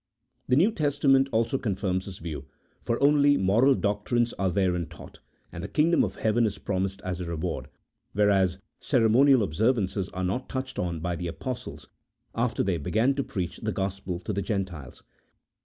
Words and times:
The 0.47 0.55
New 0.55 0.71
Testament 0.71 1.29
also 1.31 1.59
confirms 1.59 2.07
this 2.07 2.17
view, 2.17 2.45
for 2.81 2.99
only 3.03 3.37
moral 3.37 3.75
doctrines 3.75 4.33
are 4.33 4.49
therein 4.49 4.87
taught, 4.87 5.19
and 5.51 5.63
the 5.63 5.67
kingdom 5.67 6.03
of 6.03 6.15
heaven 6.15 6.47
is 6.47 6.57
promised 6.57 7.03
as 7.03 7.19
a 7.21 7.25
reward, 7.25 7.67
whereas 8.13 8.57
ceremonial 8.79 9.43
obser 9.43 9.73
vances 9.73 10.09
are 10.11 10.23
not 10.23 10.49
touched 10.49 10.79
on 10.79 11.01
by 11.01 11.15
the 11.15 11.27
Apostles, 11.27 11.87
after 12.33 12.63
they 12.63 12.77
began 12.77 13.13
to 13.13 13.23
preach 13.23 13.57
the 13.57 13.71
Gospel 13.71 14.17
to 14.21 14.33
the 14.33 14.41
Gentiles. 14.41 15.03